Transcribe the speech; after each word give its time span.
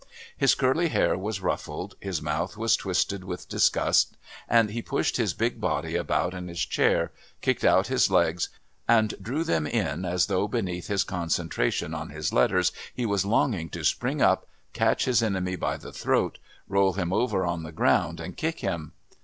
His 0.35 0.55
curly 0.55 0.87
hair 0.89 1.15
was 1.15 1.41
ruffled, 1.41 1.93
his 1.99 2.23
mouth 2.23 2.57
was 2.57 2.75
twisted 2.75 3.23
with 3.23 3.47
disgust, 3.47 4.17
and 4.49 4.71
he 4.71 4.81
pushed 4.81 5.17
his 5.17 5.35
big 5.35 5.61
body 5.61 5.95
about 5.95 6.33
in 6.33 6.47
his 6.47 6.65
chair, 6.65 7.11
kicked 7.41 7.63
out 7.63 7.85
his 7.85 8.09
legs 8.09 8.49
and 8.87 9.13
drew 9.21 9.43
them 9.43 9.67
in 9.67 10.03
as 10.03 10.25
though 10.25 10.47
beneath 10.47 10.87
his 10.87 11.03
concentration 11.03 11.93
on 11.93 12.09
his 12.09 12.33
letters 12.33 12.71
he 12.91 13.05
was 13.05 13.25
longing 13.27 13.69
to 13.69 13.83
spring 13.83 14.23
up, 14.23 14.47
catch 14.73 15.05
his 15.05 15.21
enemy 15.21 15.55
by 15.55 15.77
the 15.77 15.91
throat, 15.93 16.39
roll 16.67 16.93
him 16.93 17.13
over 17.13 17.45
on 17.45 17.59
to 17.59 17.65
the 17.67 17.71
ground 17.71 18.19
and 18.19 18.35
kick 18.37 18.61
him. 18.61 18.93